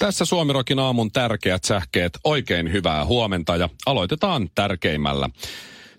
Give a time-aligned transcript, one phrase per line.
[0.00, 2.18] Tässä Suomirokin aamun tärkeät sähkeet.
[2.24, 5.30] Oikein hyvää huomenta ja aloitetaan tärkeimmällä.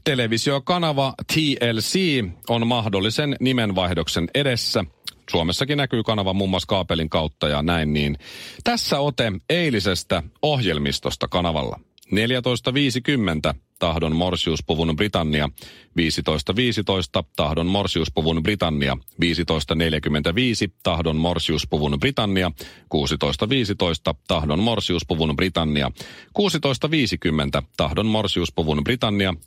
[0.03, 4.85] Televisiokanava TLC on mahdollisen nimenvaihdoksen edessä.
[5.31, 8.17] Suomessakin näkyy kanava muun muassa kaapelin kautta ja näin niin.
[8.63, 11.79] Tässä ote eilisestä ohjelmistosta kanavalla.
[12.11, 15.49] 14.50 tahdon morsiuspuvun Britannia,
[15.97, 22.51] 15.15 tahdon morsiuspuvun Britannia, 15.45 tahdon morsiuspuvun Britannia,
[22.93, 25.91] 16.15 tahdon morsiuspuvun Britannia,
[26.39, 29.37] 16.50 tahdon morsiuspuvun Britannia, 17.20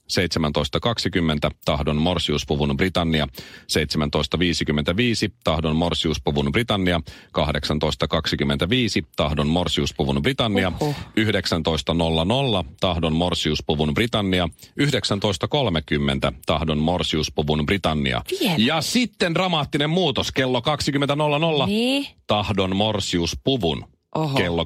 [1.65, 7.01] tahdon morsiuspuvun Britannia, 17.55 tahdon morsiuspuvun Britannia,
[7.39, 7.45] 18.25
[9.17, 10.73] tahdon morsiuspuvun Britannia,
[11.21, 14.49] 19.00 tahdon morsiuspuvun Britannia, Britannia,
[16.31, 18.23] 19.30 tahdon morsiuspuvun Britannia.
[18.41, 18.55] Vielä.
[18.59, 20.61] Ja sitten dramaattinen muutos kello
[21.61, 22.07] 20.00 Niin.
[22.27, 23.85] tahdon morsiuspuvun.
[24.15, 24.37] Oho.
[24.39, 24.63] Kello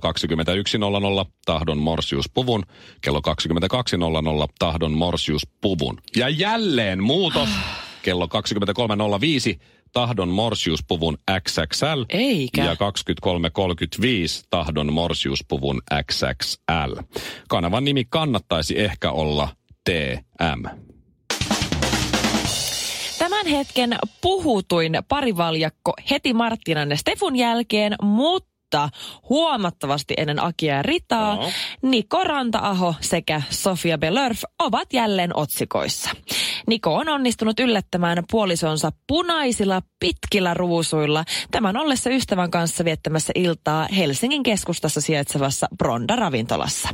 [1.25, 2.65] 21.00 tahdon morsiuspuvun.
[3.01, 3.21] Kello
[4.47, 5.99] 22.00 tahdon morsiuspuvun.
[6.17, 7.49] Ja jälleen muutos
[8.03, 9.61] kello 23.05
[9.93, 12.05] tahdon morsiuspuvun XXL.
[12.09, 12.65] Eikä.
[12.65, 12.79] Ja 23.35
[14.51, 17.01] tahdon morsiuspuvun XXL.
[17.49, 19.49] Kanavan nimi kannattaisi ehkä olla
[19.85, 20.65] TM.
[23.19, 28.58] Tämän hetken puhutuin parivaljakko heti Marttinan ja Stefun jälkeen, mutta
[29.29, 31.51] huomattavasti ennen Akia ja Ritaa, Joo.
[31.83, 36.11] Niko Ranta-aho sekä Sofia Belörf ovat jälleen otsikoissa.
[36.67, 44.43] Niko on onnistunut yllättämään puolisonsa punaisilla pitkillä ruusuilla tämän ollessa ystävän kanssa viettämässä iltaa Helsingin
[44.43, 46.89] keskustassa sijaitsevassa Bronda-ravintolassa.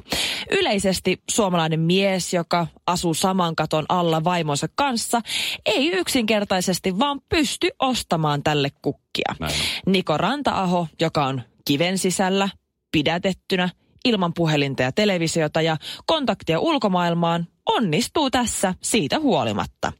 [0.50, 5.20] Yleisesti suomalainen mies, joka asuu saman katon alla vaimonsa kanssa,
[5.66, 8.70] ei yksinkertaisesti vaan pysty ostamaan tälle
[9.14, 9.34] kukkia.
[9.40, 9.92] Näin on.
[9.92, 12.48] Niko Ranta-aho, joka on kiven sisällä,
[12.92, 13.68] pidätettynä,
[14.04, 15.76] ilman puhelinta ja televisiota ja
[16.06, 19.92] kontaktia ulkomaailmaan, onnistuu tässä siitä huolimatta.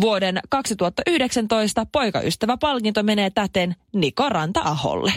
[0.00, 5.12] Vuoden 2019 poikaystäväpalkinto menee täten Niko Ranta-aholle.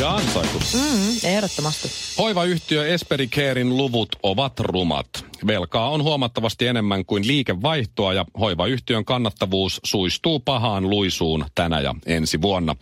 [0.00, 0.58] Ja ansaitu.
[0.74, 1.88] Mm, ehdottomasti.
[2.18, 5.06] Hoivayhtiö Esperi Carein luvut ovat rumat.
[5.46, 12.42] Velkaa on huomattavasti enemmän kuin liikevaihtoa ja hoivayhtiön kannattavuus suistuu pahaan luisuun tänä ja ensi
[12.42, 12.76] vuonna.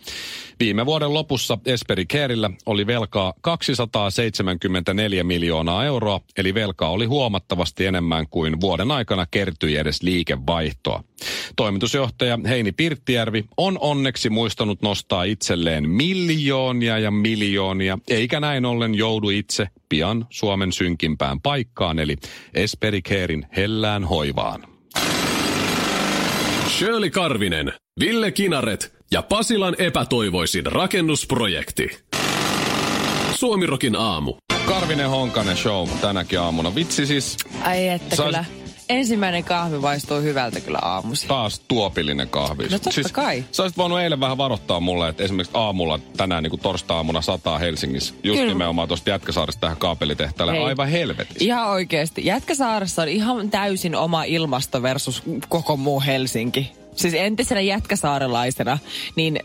[0.59, 8.27] Viime vuoden lopussa Esperi Careillä oli velkaa 274 miljoonaa euroa, eli velkaa oli huomattavasti enemmän
[8.27, 11.03] kuin vuoden aikana kertyi edes liikevaihtoa.
[11.59, 19.29] Toimitusjohtaja Heini Pirttijärvi on onneksi muistanut nostaa itselleen miljoonia ja miljoonia, eikä näin ollen joudu
[19.29, 22.15] itse pian Suomen synkimpään paikkaan, eli
[22.53, 24.67] Esperi Carein hellään hoivaan.
[26.67, 31.99] Shirley Karvinen, Ville Kinaret ja Pasilan epätoivoisin rakennusprojekti.
[33.35, 34.33] Suomirokin aamu.
[34.65, 36.75] Karvinen Honkanen show tänäkin aamuna.
[36.75, 38.45] Vitsi siis Ai että Sä- kyllä.
[38.89, 41.27] Ensimmäinen kahvi maistuu hyvältä kyllä aamusi.
[41.27, 42.63] taas tuopillinen kahvi.
[42.63, 43.43] No totta kai.
[43.51, 47.57] Sä olisit voinut eilen vähän varoittaa mulle, että esimerkiksi aamulla tänään niin kuin torstai-aamuna sataa
[47.57, 48.13] Helsingissä.
[48.23, 48.53] Just Kyllä.
[48.53, 50.53] nimenomaan tuosta Jätkäsaaresta tähän kaapelitehtaalle.
[50.53, 50.63] Hei.
[50.63, 51.45] Aivan helvetissä.
[51.45, 52.25] Ihan oikeasti.
[52.25, 56.71] Jätkäsaaressa on ihan täysin oma ilmasto versus koko muu Helsinki.
[56.95, 58.77] Siis entisenä jätkäsaarelaisena,
[59.15, 59.39] niin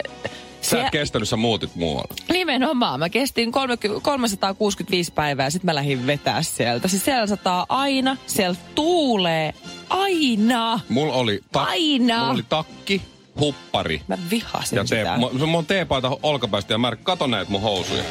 [0.70, 2.14] Sä et kestänyt, sä muutit muualle.
[2.32, 2.98] Nimenomaan.
[3.00, 6.88] Mä kestin 30, 365 päivää ja sitten mä lähdin vetää sieltä.
[6.88, 9.54] Siis siellä sataa aina, siellä tuulee
[9.90, 10.80] aina.
[10.88, 12.18] Mulla oli, Aina.
[12.18, 13.02] mulla oli takki,
[13.40, 15.16] huppari Mä vihasin ja tee, sitä.
[15.16, 18.02] mu- mulla on teepaita olkapäästä ja mä kato näitä mun housuja.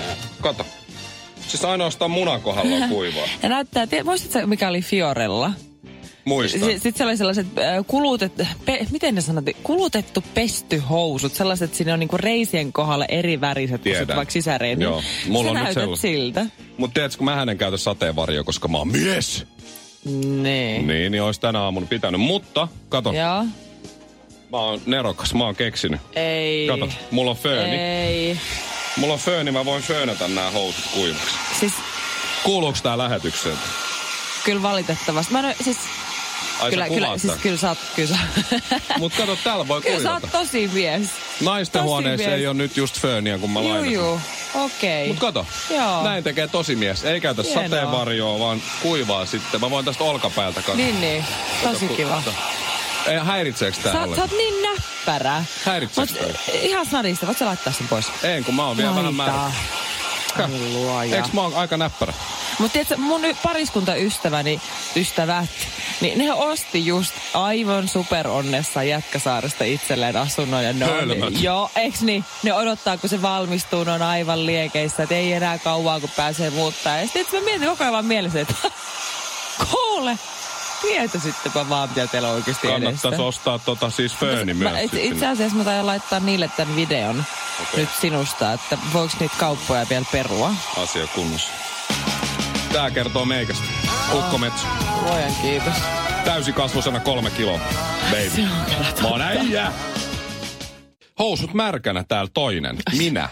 [0.41, 0.65] Kato.
[1.47, 3.25] Siis ainoastaan munan kohdalla on kuivaa.
[3.43, 5.51] Ja näyttää, tie- muistatko mikä oli Fiorella?
[6.25, 6.61] Muistan.
[6.61, 8.33] Sitten siellä oli sellaiset äh, kulutet,
[8.65, 13.41] pe, miten ne sanottiin, kulutettu pesty housut, sellaiset, että siinä on niinku reisien kohdalla eri
[13.41, 14.81] väriset kuin sit vaikka sisäreen.
[14.81, 15.03] Joo.
[15.27, 16.01] Mulla Sä on nyt sellaiset.
[16.01, 16.45] siltä.
[16.77, 19.45] Mutta tiedätkö, kun mä hänen käytä sateenvarjoa, koska mä oon mies.
[20.05, 20.87] Niin.
[20.87, 22.21] Niin, niin olisi tänä aamuna pitänyt.
[22.21, 23.43] Mutta, kato, Joo.
[24.51, 26.01] mä oon nerokas, mä oon keksinyt.
[26.15, 26.67] Ei.
[26.67, 27.75] Kato, mulla on fööni.
[27.75, 28.37] Ei.
[28.97, 31.35] Mulla on fööni, mä voin föönätä nämä housut kuivaksi.
[31.59, 31.73] Siis
[32.43, 33.57] Kuuluuko tää lähetykseen?
[34.45, 35.33] kyllä valitettavasti.
[35.33, 35.77] Mä en, siis,
[36.63, 38.17] Ai kyllä, sä kyllä, siis kyllä sä oot, kyllä sä,
[38.97, 40.37] Mut kato, täällä voi kyllä sä kuivata.
[40.37, 41.01] oot tosi mies.
[41.41, 42.39] Naisten Tosi huoneessa mies.
[42.39, 43.93] ei ole nyt just fööniä, kun mä Juu, lainasin.
[43.93, 44.21] juu.
[44.53, 45.07] Okei.
[45.07, 46.03] Mut kato, Joo.
[46.03, 47.03] näin tekee tosi mies.
[47.03, 47.63] Ei käytä Hienoa.
[47.63, 49.61] sateenvarjoa, vaan kuivaa sitten.
[49.61, 50.75] Mä voin tästä olkapäältä katsoa.
[50.75, 51.25] Niin, niin.
[51.63, 52.09] Tosi Kato, kiva.
[52.25, 52.33] kato.
[53.07, 55.43] Ei, häiritseekö tää Sä, sä oot niin näppärä.
[55.65, 56.31] Häiritseekö Mut
[56.61, 58.05] ihan snadista, voit sä laittaa sen pois?
[58.23, 59.33] En, kun mä oon vielä vähän määrä.
[60.37, 61.15] Ai luoja.
[61.15, 62.13] Eiks mä oon aika näppärä?
[62.59, 64.61] Mutta tiedätkö, mun pariskuntaystäväni,
[64.95, 65.49] ystävät,
[66.03, 70.63] niin ne osti just aivan superonnessa Jätkäsaaresta itselleen asunnon.
[70.63, 72.25] Ja ne on, joo, eiks niin?
[72.43, 76.49] Ne odottaa, kun se valmistuu, ne on aivan liekeissä, että ei enää kauaa, kun pääsee
[76.49, 76.97] muuttaa.
[76.97, 78.53] Ja sitten mä mietin koko ajan vaan mielessä, että
[79.71, 80.19] kuule,
[80.81, 84.71] tietäisittepä vaan, mitä teillä on oikeasti Kannattaisi ostaa tota siis fööni myös.
[84.71, 85.13] Mä, it, sitten.
[85.13, 87.23] itse asiassa mä taidan laittaa niille tämän videon
[87.61, 87.79] Okei.
[87.79, 90.53] nyt sinusta, että voiko niitä kauppoja vielä perua.
[90.77, 91.49] Asia kunnossa.
[92.73, 93.65] Tää kertoo meikästä.
[94.13, 94.67] Ukko Metso.
[95.03, 95.73] Luojan kiitos.
[96.25, 97.59] Täysikasvusena kolme kiloa.
[98.11, 98.47] Baby.
[99.01, 99.71] Mä oon äijä.
[101.19, 102.77] Housut märkänä täällä toinen.
[102.97, 103.29] Minä.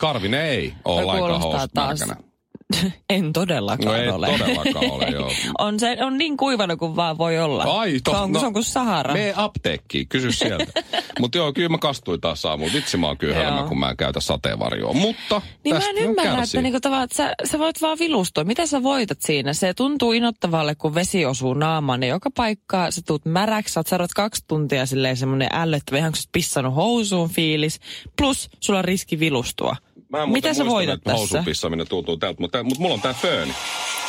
[0.00, 2.29] Karvinen ei No, lainkaan housut taas märkänä.
[3.10, 4.26] En todellakaan No ei ole.
[4.38, 5.30] todellakaan ole, joo.
[5.58, 7.62] on, se, on niin kuivana kuin vaan voi olla.
[7.64, 9.12] Ai, to, se, on, se on kuin Sahara.
[9.14, 10.82] Mene apteekkiin, kysy sieltä.
[11.20, 12.72] Mutta joo, kyllä mä kastuin taas aamulla.
[12.72, 14.92] Vitsi mä oon hölmö, kun mä en käytä sateenvarjoa.
[14.92, 16.58] Mutta Niin mä en ymmärrä, kärsii.
[16.58, 18.44] että niinku tavallaan, että sä, sä voit vaan vilustua.
[18.44, 19.52] Mitä sä voitat siinä?
[19.52, 22.02] Se tuntuu inottavalle, kun vesi osuu naamaan.
[22.02, 26.16] Ja joka paikkaa sä tuut märäksi, sä oot kaksi tuntia silleen semmonen ällöttävä, ihan kun
[26.22, 27.80] sä pissannut housuun fiilis.
[28.18, 29.76] Plus sulla on riski vilustua.
[30.10, 31.16] Mä en Mitä sä voitat tässä?
[31.18, 33.54] housun pissaminen tuntuu täältä, mutta, mutta mulla on tää fööni.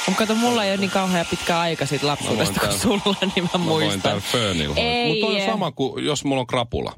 [0.08, 3.44] Mutta kato, mulla ei ole niin kauhean pitkä aika siitä lapsuudesta Mä kuin sulla, niin
[3.54, 4.02] mä, Mä voin muistan.
[4.02, 4.76] täällä föönillä.
[5.08, 6.94] Mutta on sama kuin jos mulla on krapula.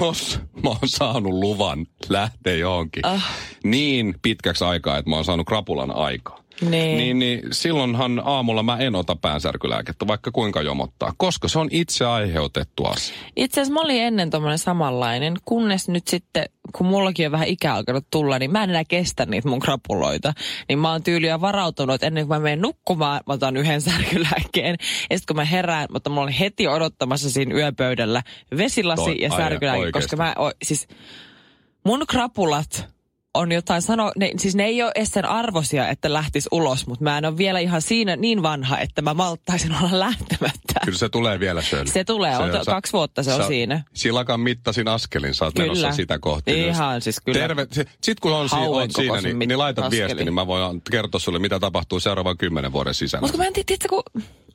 [0.00, 3.30] Jos mä oon saanut luvan lähteä johonkin Ah.
[3.64, 6.41] niin pitkäksi aikaa, että mä oon saanut krapulan aikaa.
[6.70, 6.98] Niin.
[6.98, 12.04] Niin, niin silloinhan aamulla mä en ota päänsärkylääkettä, vaikka kuinka jomottaa, koska se on itse
[12.04, 13.16] aiheutettu asia.
[13.36, 16.44] Itse asiassa mä olin ennen tommonen samanlainen, kunnes nyt sitten,
[16.76, 20.32] kun mullakin on vähän ikä alkanut tulla, niin mä en enää kestä niitä mun krapuloita.
[20.68, 24.76] Niin mä oon tyyliä varautunut, että ennen kuin mä menen nukkumaan, mä otan yhden särkylääkkeen.
[25.10, 28.22] Ja sitten kun mä herään, mutta mä olin heti odottamassa siinä yöpöydällä
[28.56, 30.88] vesilasi Toi- ja särkylääke, koska mä, o, siis
[31.84, 32.88] mun krapulat
[33.34, 37.04] on jotain sano, ne, siis ne ei ole edes sen arvosia, että lähtis ulos, mutta
[37.04, 40.80] mä en ole vielä ihan siinä niin vanha, että mä malttaisin olla lähtemättä.
[40.84, 41.86] Kyllä se tulee vielä Shirley.
[41.92, 43.84] Se tulee, on to- kaksi vuotta se on siinä.
[43.94, 45.66] Silakan mittasin askelin, sä oot Kyllä.
[45.66, 46.60] menossa sitä kohti.
[46.66, 47.38] Ihan siis kyllä.
[47.38, 50.06] Terve, si- sit kun on, si- on siinä, niin, mit- niin laita askelin.
[50.06, 53.20] viesti, niin mä voin kertoa sulle, mitä tapahtuu seuraavan kymmenen vuoden sisällä.
[53.22, 54.02] Mutta mä en tiedä, kun...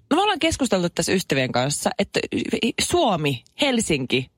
[0.09, 2.19] No me ollaan keskusteltu tässä ystävien kanssa, että
[2.81, 4.31] Suomi, Helsinki,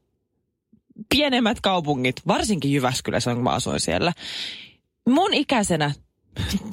[1.09, 4.13] pienemmät kaupungit, varsinkin Jyväskylässä, kun mä asuin siellä.
[5.09, 5.91] Mun ikäisenä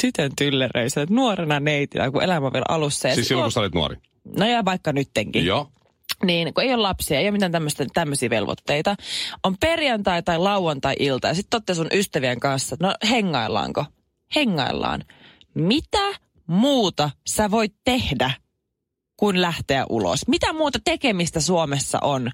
[0.00, 3.08] tytön tyllereissä, nuorena neitinä, kun elämä on vielä alussa.
[3.08, 3.96] Ja siis silloin, kun sä olit nuori.
[4.38, 5.46] No ja vaikka nyttenkin.
[5.46, 5.68] Joo.
[6.24, 8.96] Niin, kun ei ole lapsia, ei ole mitään tämmöistä, tämmöisiä velvoitteita.
[9.42, 13.84] On perjantai tai lauantai-ilta ja sitten olette sun ystävien kanssa, no hengaillaanko?
[14.34, 15.04] Hengaillaan.
[15.54, 18.30] Mitä muuta sä voit tehdä
[19.16, 20.28] kuin lähteä ulos?
[20.28, 22.30] Mitä muuta tekemistä Suomessa on?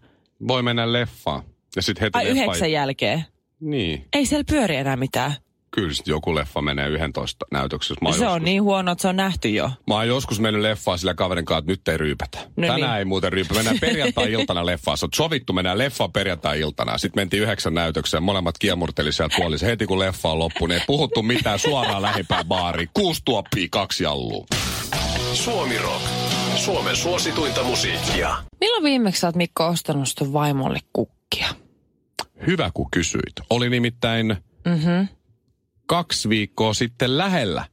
[0.48, 1.42] Voi mennä leffaan.
[1.76, 2.40] Ja sit heti Ai leffa...
[2.42, 3.24] yhdeksän jälkeen.
[3.60, 4.04] Niin.
[4.12, 5.34] Ei siellä pyöri enää mitään.
[5.70, 7.94] Kyllä sit joku leffa menee 11 näytöksessä.
[8.02, 9.70] Mä se joskus, on niin huono, että se on nähty jo.
[9.86, 12.38] Mä oon joskus mennyt leffaan sillä kaverin kanssa, että nyt ei ryypätä.
[12.38, 12.98] No Tänään niin.
[12.98, 13.54] ei muuten ryypätä.
[13.54, 14.98] Mennään perjantai-iltana leffaan.
[14.98, 16.98] Se on sovittu, mennään leffaan perjantai-iltana.
[16.98, 18.22] Sitten mentiin yhdeksän näytökseen.
[18.22, 19.66] Molemmat kiemurteli sieltä puolissa.
[19.66, 22.88] Heti kun leffa on loppu, niin ei puhuttu mitään suoraan lähipää baariin.
[22.94, 24.46] Kuusi tuoppia, kaksi jallua.
[25.32, 26.02] Suomi Rock.
[26.56, 28.36] Suomen suosituinta musiikkia.
[28.60, 31.48] Milloin viimeksi sä oot Mikko ostanut sun vaimolle kukkia?
[32.46, 33.32] Hyvä, kun kysyit.
[33.50, 35.04] Oli nimittäin Mhm.
[35.86, 37.64] kaksi viikkoa sitten lähellä.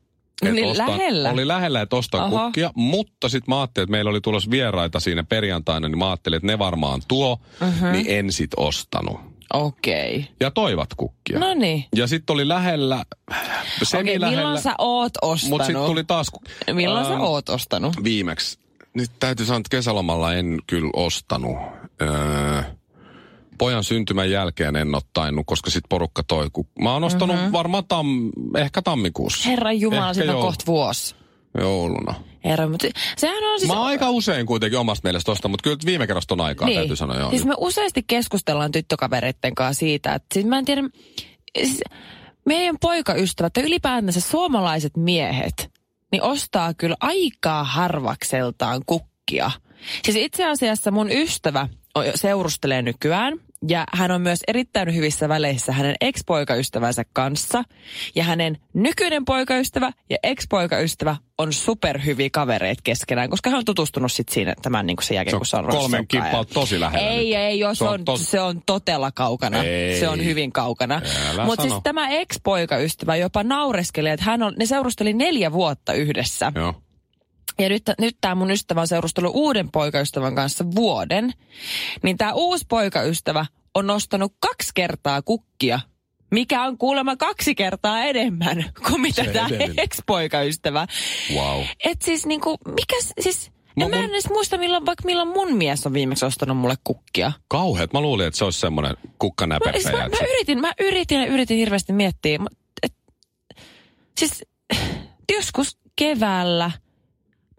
[0.41, 1.31] et Oli lähellä?
[1.31, 2.39] Oli lähellä, että ostan Oho.
[2.45, 6.37] kukkia, mutta sitten mä ajattelin, että meillä oli tulossa vieraita siinä perjantaina, niin mä ajattelin,
[6.37, 7.91] että ne varmaan tuo, Mhm.
[7.91, 9.19] niin en sit ostanut.
[9.53, 10.15] Okei.
[10.19, 10.33] Okay.
[10.39, 11.39] Ja toivat kukkia.
[11.39, 11.85] No niin.
[11.95, 13.05] Ja sitten oli lähellä,
[13.83, 15.49] semi Okei, lähellä, milloin sä oot ostanut?
[15.49, 16.27] mutta sitten tuli taas
[16.73, 18.03] Milloin sä Ähm, oot ostanut?
[18.03, 18.59] viimeksi.
[18.93, 21.57] Nyt täytyy sanoa, että kesälomalla en kyllä ostanut.
[22.01, 22.61] Öö,
[23.59, 26.49] pojan syntymän jälkeen en ole tainnut, koska sit porukka toi.
[26.53, 27.51] Kun mä oon ostanut mm-hmm.
[27.51, 29.49] varmaan tam, ehkä tammikuussa.
[29.49, 31.15] Herran Jumala, siitä on kohta vuosi.
[31.59, 32.13] Jouluna.
[32.43, 32.87] Herra, mutta
[33.17, 33.71] sehän on siis...
[33.71, 37.17] Mä aika usein kuitenkin omasta mielestä ostan, mutta kyllä viime kerrasta on aikaa, täytyy sanoa.
[37.17, 40.81] Joo, siis me useasti keskustellaan tyttökavereitten kanssa siitä, että siis mä en tiedä,
[41.57, 41.81] siis
[42.45, 45.71] meidän poikaystävät ja ylipäätänsä suomalaiset miehet,
[46.11, 49.51] niin ostaa kyllä aikaa harvakseltaan kukkia.
[50.03, 51.67] Siis itse asiassa mun ystävä
[52.15, 53.33] seurustelee nykyään
[53.67, 57.63] Ja hän on myös erittäin hyvissä väleissä hänen ex-poikaystävänsä kanssa.
[58.15, 64.33] Ja hänen nykyinen poikaystävä ja ex-poikaystävä on superhyviä kavereita keskenään, koska hän on tutustunut sitten
[64.33, 67.25] siinä tämän niin kuin sen jälkeen, Se kun se on kolmen kippaa tosi lähellä Ei,
[67.25, 67.35] nyt.
[67.37, 69.63] ei, joo, se, on, tos- se on todella kaukana.
[69.63, 69.99] Ei.
[69.99, 71.01] Se on hyvin kaukana.
[71.45, 76.51] Mutta siis tämä ex-poikaystävä jopa naureskeli, että hän on, ne seurusteli neljä vuotta yhdessä.
[76.55, 76.73] Joo.
[77.59, 81.33] Ja nyt, nyt tämä mun ystävä on seurustellut uuden poikaystävän kanssa vuoden.
[82.03, 85.79] Niin tämä uusi poikaystävä on nostanut kaksi kertaa kukkia,
[86.31, 89.47] mikä on kuulemma kaksi kertaa enemmän kuin mitä tämä
[89.77, 90.87] ex-poikaystävä.
[91.35, 91.61] Wow.
[91.83, 93.51] Et siis niinku, mikä siis...
[93.75, 96.75] Mä- Ja mä en edes muista, milloin, vaikka milloin mun mies on viimeksi ostanut mulle
[96.83, 97.31] kukkia.
[97.47, 97.93] Kauheat.
[97.93, 99.91] Mä luulin, että se olisi semmoinen Mä, siis kukkanäpertäjä.
[99.97, 102.39] mä, mä, yritin, mä yritin ja yritin hirveästi miettiä.
[102.83, 102.93] Et,
[104.19, 104.43] siis
[105.35, 106.71] joskus keväällä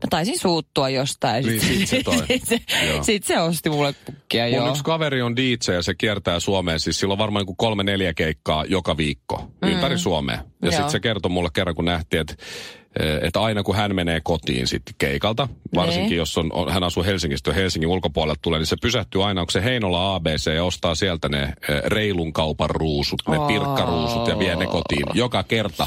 [0.04, 1.46] mä taisin suuttua jostain.
[1.46, 2.16] Niin, sit se toi.
[2.26, 2.58] sit, se,
[3.02, 4.70] sit se osti mulle kukkia, Mun joo.
[4.70, 6.80] yksi kaveri on DJ ja se kiertää Suomeen.
[6.80, 9.68] Siis sillä on varmaan niin kolme neljä keikkaa joka viikko mm.
[9.68, 10.44] ympäri Suomea.
[10.62, 12.34] Ja sitten se kertoi mulle kerran, kun nähtiin, että
[13.22, 16.16] että aina kun hän menee kotiin sitten keikalta, varsinkin Niin.
[16.16, 19.50] jos on, on, hän asuu Helsingistä ja Helsingin ulkopuolelle tulee, niin se pysähtyy aina, onko
[19.50, 21.54] se Heinola ABC ja ostaa sieltä ne eh,
[21.86, 23.46] reilun kaupan ruusut, ne Oo.
[23.46, 25.86] pirkkaruusut ja vie ne kotiin joka kerta.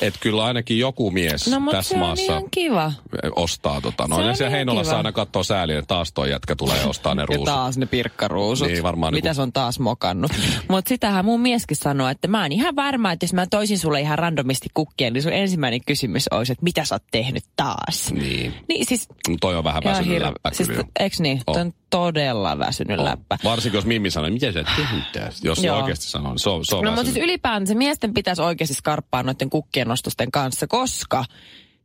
[0.00, 2.92] Että kyllä ainakin joku mies No tässä se maassa kiva.
[3.36, 4.04] ostaa tota.
[4.04, 4.96] Se No, on ja siellä Heinolassa kiva.
[4.96, 7.44] aina katsoo sääliä, että taas toi jätkä tulee ja ostaa ne Ja ruusut.
[7.44, 8.68] taas ne pirkkaruusut.
[8.68, 10.32] Niin, varmaan Mitä niinku- se on taas mokannut.
[10.68, 14.00] Mutta sitähän mun mieskin sanoo, että mä oon ihan varma, että jos mä toisin sulle
[14.00, 18.12] ihan randomisti kukkia, niin sun ensimmäinen kysymys olisi, että mitä sä oot tehnyt taas.
[18.12, 18.54] Niin.
[18.68, 19.08] Niin siis...
[19.28, 20.68] Mut Toi on vähän läppä siis.
[21.00, 21.40] Eiks niin?
[21.46, 23.04] On todella väsynyt On.
[23.04, 23.38] läppä.
[23.44, 24.64] Varsinkin jos Mimmi sanoo, mitä sä
[25.12, 25.48] tästä?
[25.48, 28.42] Jos se oikeasti sanoo, niin se on, se on No mutta siis ylipäänsä miesten pitäisi
[28.42, 31.24] oikeasti skarppaa noiden kukkien nostosten kanssa, koska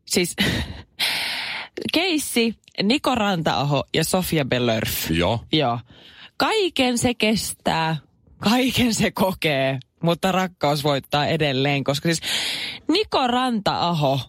[0.05, 0.35] siis
[1.93, 5.11] keissi Niko Rantaaho ja Sofia Belörf.
[5.11, 5.39] Joo.
[5.51, 5.79] Joo.
[6.37, 7.97] Kaiken se kestää,
[8.39, 12.21] kaiken se kokee, mutta rakkaus voittaa edelleen, koska siis
[12.87, 14.19] Niko Ranta-aho,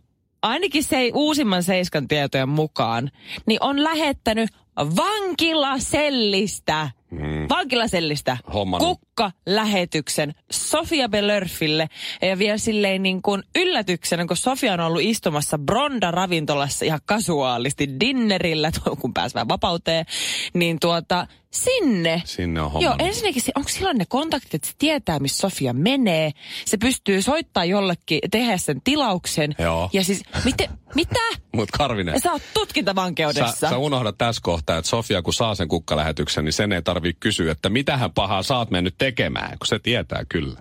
[0.42, 3.10] ainakin se uusimman Seiskan tietojen mukaan,
[3.46, 7.46] niin on lähettänyt vankilasellistä, mm.
[7.48, 8.98] vankilasellistä Hommannut.
[8.98, 11.88] kukka-lähetyksen Sofia Belörfille
[12.22, 18.70] ja vielä silleen niin kuin yllätyksenä, kun Sofia on ollut istumassa Bronda-ravintolassa ihan kasuaalisti dinnerillä,
[19.00, 20.06] kun pääsee vapauteen,
[20.54, 22.22] niin tuota sinne.
[22.24, 23.08] Sinne on Joo, hommannut.
[23.08, 26.30] ensinnäkin se, onko silloin ne kontaktit, että se tietää, missä Sofia menee.
[26.64, 29.54] Se pystyy soittaa jollekin, tehdä sen tilauksen.
[29.58, 29.90] Joo.
[29.92, 31.20] Ja siis, miten, mitä?
[31.56, 33.56] Mut Karvinen, Sä oot tutkintavankeudessa.
[33.56, 37.16] sä, sä unohdat tässä kohtaa, että Sofia kun saa sen kukkalähetyksen, niin sen ei tarvii
[37.20, 40.58] kysyä, että mitähän pahaa sä oot mennyt tekemään, kun se tietää kyllä.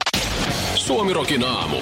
[0.76, 1.78] Suomirokin aamu.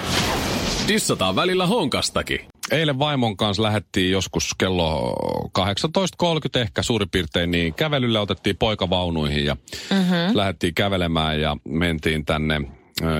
[0.87, 2.39] Dissataan välillä honkastakin.
[2.71, 5.15] Eilen vaimon kanssa lähdettiin joskus kello
[5.59, 9.55] 18.30 ehkä suurin piirtein, niin kävelylle otettiin poikavaunuihin ja
[9.89, 10.37] mm-hmm.
[10.37, 12.61] lähdettiin kävelemään ja mentiin tänne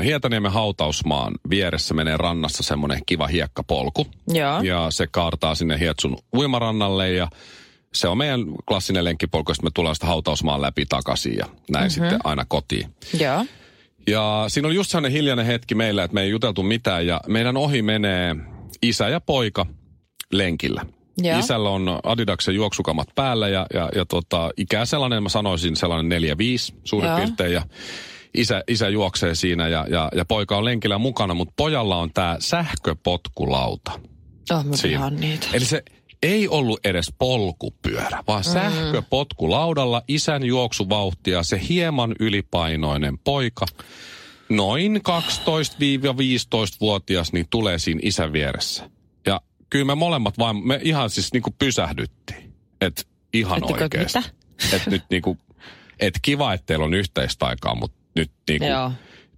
[0.03, 4.07] Hietaniemen hautausmaan vieressä menee rannassa semmoinen kiva hiekkapolku.
[4.27, 4.61] Joo.
[4.61, 7.27] Ja se kaartaa sinne Hietsun uimarannalle ja
[7.93, 11.89] se on meidän klassinen lenkkipolku, josta me tullaan sitä hautausmaan läpi takaisin ja näin mm-hmm.
[11.89, 12.95] sitten aina kotiin.
[13.19, 13.45] Joo.
[14.07, 17.57] Ja siinä oli just sellainen hiljainen hetki meillä, että me ei juteltu mitään ja meidän
[17.57, 18.35] ohi menee
[18.81, 19.65] isä ja poika
[20.31, 20.85] lenkillä.
[21.17, 21.39] Joo.
[21.39, 26.21] Isällä on Adidaksen juoksukamat päällä ja, ja, ja tota, ikää sellainen, mä sanoisin sellainen
[26.71, 27.17] 4-5 suurin Joo.
[27.17, 27.53] piirtein.
[27.53, 27.61] Ja
[28.33, 32.37] isä, isä juoksee siinä ja, ja, ja poika on lenkillä mukana, mutta pojalla on tämä
[32.39, 33.91] sähköpotkulauta.
[34.51, 35.47] Oh, mä niitä.
[35.53, 35.83] Eli se
[36.23, 38.53] ei ollut edes polkupyörä, vaan mm.
[38.53, 43.65] sähköpotkulaudalla isän juoksuvauhtia se hieman ylipainoinen poika,
[44.49, 48.89] noin 12-15-vuotias, niin tulee siinä isän vieressä.
[49.25, 52.53] Ja kyllä me molemmat vain, me ihan siis niinku pysähdyttiin.
[52.81, 53.01] Että
[53.33, 54.19] ihan Ettekö, oikeasti.
[54.73, 55.37] Että nyt niinku,
[55.99, 58.91] et kiva, että teillä on yhteistä aikaa, mutta nyt niinku, Joo.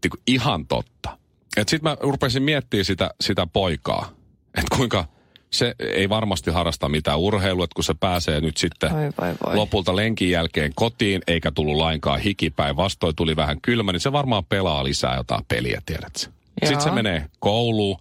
[0.03, 1.17] niinku ihan totta.
[1.57, 4.11] Et sit mä rupesin miettimään sitä, sitä poikaa,
[4.57, 5.05] että kuinka
[5.53, 9.55] se ei varmasti harrasta mitään urheilua, että kun se pääsee nyt sitten Voi, voi, voi.
[9.55, 14.45] lopulta lenkin jälkeen kotiin, eikä tullut lainkaan hikipäin, vastoin tuli vähän kylmä, niin se varmaan
[14.45, 16.29] pelaa lisää jotain peliä, tiedät sä.
[16.63, 17.99] Sitten se menee kouluun,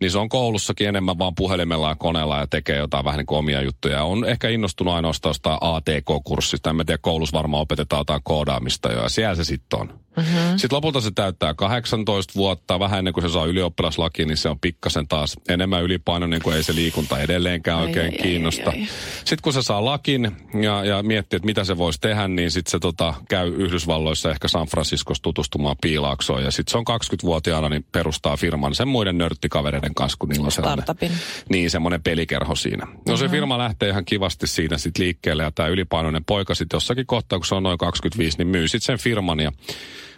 [0.00, 3.38] niin se on koulussakin enemmän vaan puhelimella ja koneella ja tekee jotain vähän niin kuin
[3.38, 4.04] omia juttuja.
[4.04, 6.70] On ehkä innostunut ainoastaan jostain ATK-kurssista.
[6.70, 10.04] En mä tiedä, koulussa varmaan opetetaan jotain koodaamista jo, ja siellä se sitten on.
[10.16, 10.58] Mm-hmm.
[10.58, 14.60] Sitten lopulta se täyttää 18 vuotta, vähän ennen kuin se saa ylioppilaslaki, niin se on
[14.60, 18.70] pikkasen taas enemmän ylipainoinen, kuin ei se liikunta edelleenkään Ai, oikein ai, ai, kiinnosta.
[18.70, 18.86] ai, ai.
[19.18, 22.70] Sitten kun se saa lakin ja, ja miettii, että mitä se voisi tehdä, niin sitten
[22.70, 26.44] se tota, käy Yhdysvalloissa, ehkä San Franciscossa tutustumaan piilaaksoon.
[26.44, 30.44] Ja sitten se on 20-vuotiaana, niin perustaa firman sen muiden nörttikavereiden kavereiden kanssa, kun niillä
[30.44, 31.12] on sellainen, Startupin.
[31.48, 32.86] niin semmoinen pelikerho siinä.
[33.08, 37.06] No se firma lähtee ihan kivasti siinä sitten liikkeelle ja tämä ylipainoinen poika sitten jossakin
[37.06, 39.52] kohtaa, kun se on noin 25, niin myy sitten sen firman ja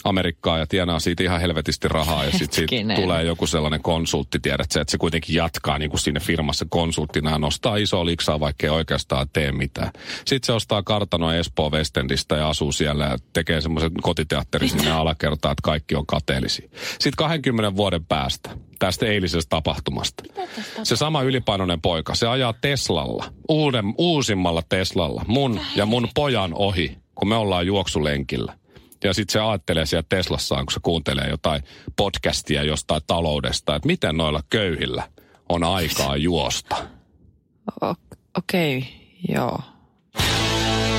[0.08, 4.72] Amerikkaa ja tienaa siitä ihan helvetisti rahaa ja sitten siitä tulee joku sellainen konsultti, tiedät
[4.72, 8.66] sä, että se kuitenkin jatkaa niin kuin siinä firmassa konsulttina ja nostaa iso liksaa, vaikka
[8.66, 9.90] ei oikeastaan tee mitään.
[10.24, 15.52] Sitten se ostaa kartanoa Espoo Westendistä ja asuu siellä ja tekee semmoisen kotiteatterin sinne alakertaan,
[15.52, 16.68] että kaikki on kateellisia.
[16.92, 20.24] Sitten 20 vuoden päästä tästä eilisestä tapahtumasta.
[20.82, 26.98] Se sama ylipainoinen poika, se ajaa Teslalla, uuden, uusimmalla Teslalla, mun ja mun pojan ohi,
[27.14, 28.54] kun me ollaan juoksulenkillä.
[29.06, 31.62] Ja sitten se ajattelee siellä Teslassaan, kun se kuuntelee jotain
[31.96, 35.08] podcastia jostain taloudesta, että miten noilla köyhillä
[35.48, 36.76] on aikaa juosta.
[37.82, 37.94] O-
[38.38, 38.90] Okei, okay,
[39.28, 39.60] joo.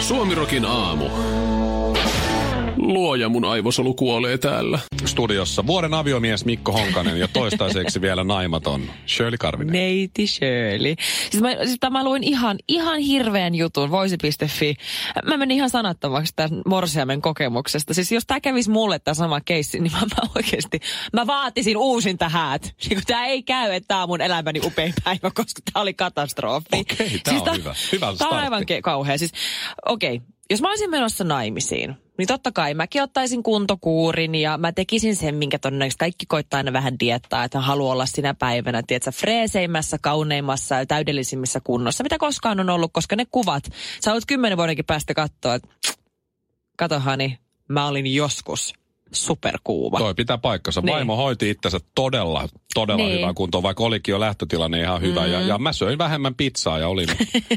[0.01, 1.05] Suomirokin aamu.
[2.77, 4.79] Luoja mun aivosolu kuolee täällä.
[5.05, 9.73] Studiossa vuoden aviomies Mikko Honkanen ja toistaiseksi vielä naimaton Shirley Karvinen.
[9.73, 10.95] Neiti Shirley.
[11.29, 14.75] Siis mä, siis mä luin ihan, ihan hirveän jutun, voisi.fi.
[15.25, 17.93] Mä menin ihan sanattomaksi tämän Morsiamen kokemuksesta.
[17.93, 20.79] Siis jos tämä kävisi mulle tämä sama keissi, niin mä, mä oikeasti,
[21.13, 22.73] mä vaatisin uusinta häät.
[22.89, 26.65] Niin tämä ei käy, että tämä on mun elämäni upein päivä, koska tämä oli katastrofi.
[26.73, 27.75] Okei, tää on tää- hyvä.
[27.91, 29.17] Hyvä Tämä on aivan ke- kauhea.
[29.17, 29.31] Siis,
[29.85, 35.15] okei, jos mä olisin menossa naimisiin, niin totta kai mäkin ottaisin kuntokuurin ja mä tekisin
[35.15, 39.97] sen, minkä todennäköisesti kaikki koittaa aina vähän diettaa, että haluaa olla sinä päivänä, tiedätkö, freeseimmässä,
[40.01, 43.63] kauneimmassa ja täydellisimmissä kunnossa, mitä koskaan on ollut, koska ne kuvat,
[44.03, 45.67] sä olet kymmenen vuodenkin päästä katsoa, että
[46.77, 48.73] katohani, mä olin joskus
[49.11, 49.97] superkuuma.
[49.99, 50.81] Toi pitää paikkansa.
[50.81, 50.93] Niin.
[50.95, 53.17] Vaimo hoiti itsensä todella, todella Niin.
[53.17, 55.25] hyvään kuntoon, vaikka olikin jo lähtötilanne ihan hyvä.
[55.25, 55.31] Mm.
[55.31, 57.07] Ja, ja mä söin vähemmän pizzaa ja olin,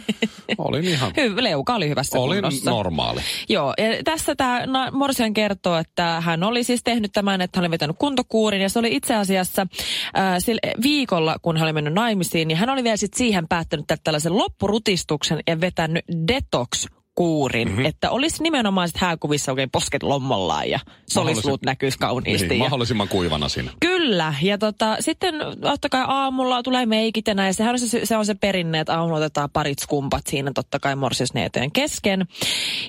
[0.59, 2.71] olin ihan, Hyvä, leuka oli hyvässä olin kunnossa.
[2.71, 3.21] normaali.
[3.49, 7.71] Joo, ja tässä tämä Morsian kertoo, että hän oli siis tehnyt tämän, että hän oli
[7.71, 9.67] vetänyt kuntokuurin ja se oli itse asiassa
[10.15, 13.87] ää, sillä viikolla, kun hän oli mennyt naimisiin, niin hän oli vielä sit siihen päättänyt
[14.05, 17.85] tällaisen loppurutistuksen ja vetänyt detox kuurin, mm-hmm.
[17.85, 20.79] että olisi nimenomaan sit hääkuvissa oikein posket lommollaan ja
[21.11, 22.49] solisluut näkyisi kauniisti.
[22.49, 22.65] Niin, ja...
[22.65, 23.71] mahdollisimman kuivana siinä.
[23.81, 27.55] Kyllä, ja tota, sitten totta kai aamulla tulee meikit ja näin.
[27.55, 30.97] Sehän on se, se, on se perinne, että aamulla otetaan parit skumpat siinä totta kai
[30.97, 32.27] morsisneetojen kesken.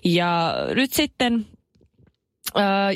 [0.06, 1.46] Ja nyt sitten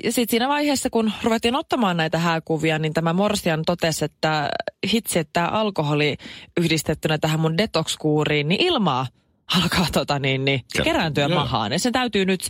[0.04, 4.50] ja sitten siinä vaiheessa, kun ruvettiin ottamaan näitä hääkuvia, niin tämä Morsian totesi, että
[4.92, 6.18] hitsi, että tämä alkoholi
[6.60, 9.08] yhdistettynä tähän mun detox-kuuriin, niin ilmaa
[9.56, 11.40] alkaa tota niin, niin, kerääntyä joo.
[11.40, 11.72] mahaan.
[11.72, 12.42] Ja se täytyy nyt,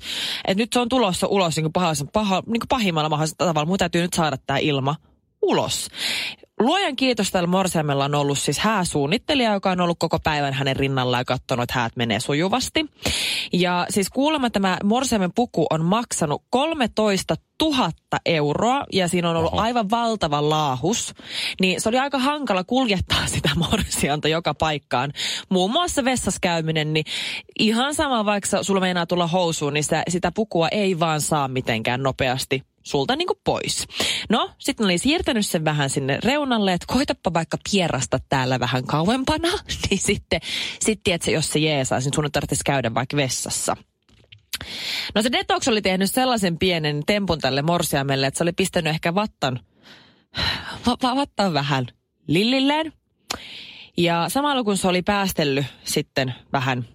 [0.47, 3.65] että nyt se on tulossa ulos niin kuin paha, paha, niin kuin pahimmalla mahdollisella tavalla.
[3.65, 4.95] Mun täytyy nyt saada tämä ilma
[5.41, 5.87] ulos.
[6.59, 11.21] Luojan kiitos tällä Morsiamella on ollut siis hääsuunnittelija, joka on ollut koko päivän hänen rinnallaan
[11.21, 12.85] ja katsonut, että häät menee sujuvasti.
[13.53, 17.91] Ja siis kuulemma tämä Morsiamen puku on maksanut 13 000
[18.25, 19.61] euroa ja siinä on ollut Oho.
[19.61, 21.13] aivan valtava laahus.
[21.61, 25.13] Niin se oli aika hankala kuljettaa sitä morsianta joka paikkaan.
[25.49, 27.05] Muun muassa vessassa käyminen, niin
[27.59, 32.03] ihan sama vaikka sulla meinaa tulla housuun, niin sitä, sitä pukua ei vaan saa mitenkään
[32.03, 33.87] nopeasti sulta niin kuin pois.
[34.29, 39.49] No, sitten oli siirtänyt sen vähän sinne reunalle, että koitapa vaikka pierasta täällä vähän kauempana,
[39.89, 40.39] niin sitten,
[40.79, 43.77] sitten että jos se jeesaa, niin sun tarvitsisi käydä vaikka vessassa.
[45.15, 49.15] No se Detox oli tehnyt sellaisen pienen tempun tälle morsiamelle, että se oli pistänyt ehkä
[49.15, 49.59] vattan,
[50.87, 51.85] va- va- vattan vähän
[52.27, 52.93] lillilleen.
[53.97, 56.87] Ja samalla kun se oli päästellyt sitten vähän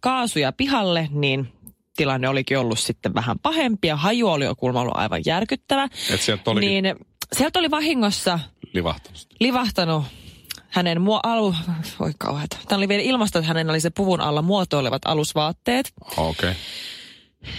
[0.00, 1.52] kaasuja pihalle, niin
[1.98, 5.88] tilanne olikin ollut sitten vähän pahempi ja haju oli jo kuulemma ollut aivan järkyttävä.
[6.10, 6.96] Et sieltä olikin Niin
[7.36, 8.40] sieltä oli vahingossa
[8.72, 9.26] livahtanut.
[9.40, 10.04] livahtanut
[10.68, 11.54] hänen muo- alu...
[12.00, 12.56] Voi kauheata.
[12.68, 15.92] Tämä oli vielä ilmasto, että hänen oli se puvun alla muotoilevat alusvaatteet.
[16.16, 16.30] Okei.
[16.50, 16.54] Okay.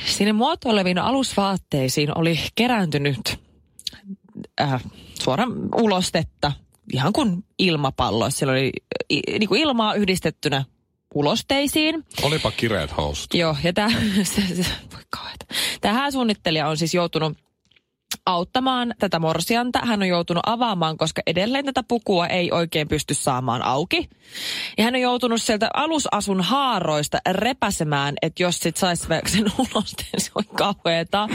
[0.06, 3.40] Sinne muotoileviin alusvaatteisiin oli kerääntynyt
[4.62, 4.84] äh,
[5.22, 6.52] suoraan ulostetta,
[6.94, 8.30] ihan kuin ilmapallo.
[8.30, 8.72] Siellä oli
[9.10, 10.66] i, niin kuin ilmaa yhdistettynä
[11.16, 12.06] ulosteisiin.
[12.24, 13.34] Olipa kireet housut.
[13.34, 13.88] Joo, ja tämä,
[14.94, 15.46] voi kauheata.
[15.82, 17.38] Tämä hääsuunnittelija on siis joutunut
[18.26, 19.80] auttamaan tätä morsianta.
[19.84, 24.10] Hän on joutunut avaamaan, koska edelleen tätä pukua ei oikein pysty saamaan auki.
[24.78, 30.32] Ja hän on joutunut sieltä alusasun haaroista repäsemään, että jos sit saisi sen ulosteen, se
[30.36, 31.30] on kauheeta.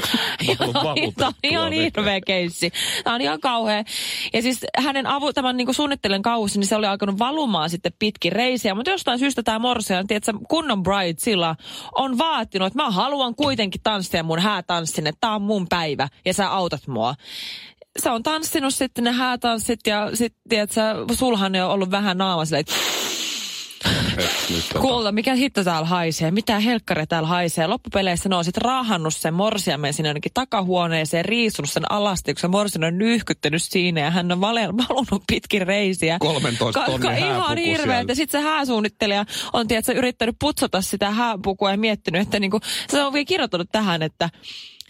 [1.16, 2.72] Tämä on ihan hirveä keissi.
[3.04, 3.84] Tämä on ihan kauhea.
[4.32, 8.32] Ja siis hänen avu, tämän niin suunnittelijan kausi, niin se oli alkanut valumaan sitten pitkin
[8.32, 8.74] reisiä.
[8.74, 11.56] Mutta jostain syystä tämä morsian, tiedätkö, kunnon bride sillä
[11.94, 16.34] on vaatinut, että mä haluan kuitenkin tanssia mun häätanssin, että tää on mun päivä ja
[16.34, 17.14] sä autat mua.
[17.98, 20.80] Se on tanssinut sitten ne häätanssit ja sitten, tiedätkö,
[21.14, 22.74] sulhan on ollut vähän naama silleen, tota,
[24.80, 27.66] Kuulta, mikä hitto täällä haisee, mitä helkkari täällä haisee.
[27.66, 32.48] Loppupeleissä ne on sitten raahannut sen morsiamen sinne ainakin takahuoneeseen, riisunut sen alasti, kun se
[32.48, 36.16] morsian on nyyhkyttänyt siinä ja hän on valunut pitkin reisiä.
[36.18, 41.70] 13 tonnin Ihan hääpuku hirveä, että sitten se hääsuunnittelija on tiedätkö, yrittänyt putsata sitä hääpukua
[41.70, 44.30] ja miettinyt, että niinku, se on vielä kirjoittanut tähän, että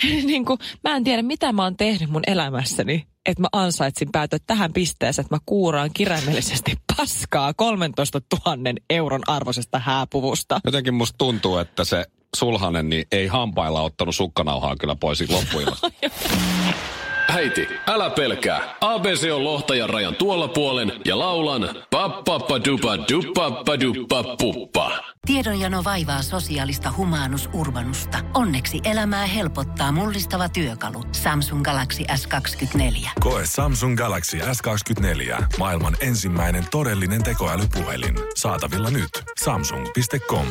[0.26, 4.72] niinku, mä en tiedä mitä mä oon tehnyt mun elämässäni, että mä ansaitsin päätyä tähän
[4.72, 10.60] pisteeseen, että mä kuuraan kirjaimellisesti paskaa 13 000 euron arvoisesta hääpuvusta.
[10.64, 15.76] Jotenkin musta tuntuu, että se sulhanen niin ei hampailla ottanut sukkanauhaa kyllä pois loppuilla.
[17.28, 18.74] Äiti, älä pelkää.
[18.80, 24.90] ABC on lohtajan rajan tuolla puolen ja laulan pappappadupa dupappaduppa puppa.
[25.26, 28.18] Tiedonjano vaivaa sosiaalista humanus urbanusta.
[28.34, 31.02] Onneksi elämää helpottaa mullistava työkalu.
[31.12, 33.08] Samsung Galaxy S24.
[33.20, 35.44] Koe Samsung Galaxy S24.
[35.58, 38.14] Maailman ensimmäinen todellinen tekoälypuhelin.
[38.34, 39.10] Saatavilla nyt.
[39.44, 40.46] Samsung.com.